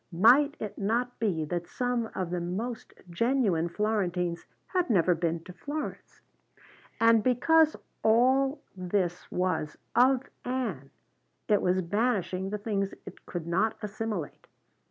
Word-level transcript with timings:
Might 0.11 0.57
it 0.59 0.79
not 0.79 1.19
be 1.19 1.45
that 1.45 1.67
some 1.67 2.09
of 2.15 2.31
the 2.31 2.41
most 2.41 2.91
genuine 3.11 3.69
Florentines 3.69 4.43
had 4.65 4.89
never 4.89 5.13
been 5.13 5.43
to 5.43 5.53
Florence? 5.53 6.21
And 6.99 7.21
because 7.21 7.75
all 8.01 8.63
this 8.75 9.29
was 9.31 9.77
of 9.95 10.23
Ann, 10.43 10.89
it 11.47 11.61
was 11.61 11.83
banishing 11.83 12.49
the 12.49 12.57
things 12.57 12.95
it 13.05 13.27
could 13.27 13.45
not 13.45 13.77
assimilate. 13.83 14.47